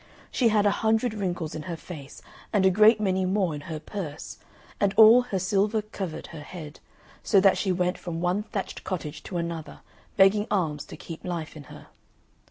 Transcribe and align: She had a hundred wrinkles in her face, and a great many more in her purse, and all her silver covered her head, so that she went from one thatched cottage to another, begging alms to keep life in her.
She 0.31 0.47
had 0.47 0.65
a 0.65 0.71
hundred 0.71 1.13
wrinkles 1.13 1.53
in 1.53 1.61
her 1.69 1.77
face, 1.77 2.23
and 2.51 2.65
a 2.65 2.71
great 2.71 2.99
many 2.99 3.23
more 3.23 3.53
in 3.53 3.61
her 3.69 3.79
purse, 3.79 4.39
and 4.79 4.95
all 4.97 5.21
her 5.21 5.37
silver 5.37 5.83
covered 5.83 6.25
her 6.33 6.41
head, 6.41 6.79
so 7.21 7.39
that 7.39 7.55
she 7.55 7.71
went 7.71 7.99
from 7.99 8.19
one 8.19 8.41
thatched 8.41 8.83
cottage 8.83 9.21
to 9.21 9.37
another, 9.37 9.81
begging 10.17 10.47
alms 10.49 10.85
to 10.85 10.97
keep 10.97 11.23
life 11.23 11.55
in 11.55 11.65
her. 11.65 11.85